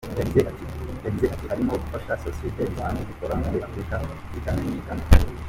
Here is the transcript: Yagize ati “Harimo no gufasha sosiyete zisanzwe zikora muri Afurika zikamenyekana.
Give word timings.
Yagize 1.05 1.25
ati 1.31 1.45
“Harimo 1.49 1.73
no 1.73 1.79
gufasha 1.83 2.21
sosiyete 2.25 2.61
zisanzwe 2.69 3.01
zikora 3.09 3.33
muri 3.41 3.57
Afurika 3.67 3.95
zikamenyekana. 4.33 5.03